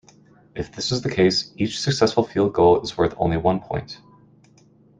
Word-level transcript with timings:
If 0.55 0.71
this 0.71 0.91
is 0.91 1.03
the 1.03 1.11
case, 1.13 1.53
each 1.57 1.79
successful 1.79 2.23
field 2.23 2.53
goal 2.53 2.81
is 2.81 2.97
worth 2.97 3.13
only 3.19 3.37
one 3.37 3.59
point. 3.59 4.01